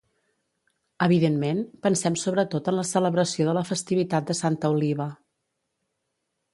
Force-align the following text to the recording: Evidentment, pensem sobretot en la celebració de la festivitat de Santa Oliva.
Evidentment, 1.07 1.59
pensem 1.83 2.17
sobretot 2.23 2.71
en 2.73 2.79
la 2.79 2.87
celebració 2.95 3.47
de 3.51 3.55
la 3.61 3.67
festivitat 3.71 4.31
de 4.33 4.41
Santa 4.45 4.77
Oliva. 4.79 5.11